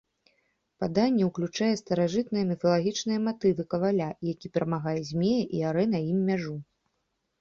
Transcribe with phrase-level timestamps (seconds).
[0.83, 6.57] Паданне ўключае старажытныя міфалагічныя матывы каваля, які перамагае змея і арэ на ім мяжу.